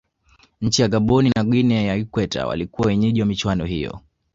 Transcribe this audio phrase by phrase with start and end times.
[0.61, 4.01] nchi ya gabon na guinea ya ikweta walikuwa wenyeji wa michuano hiyo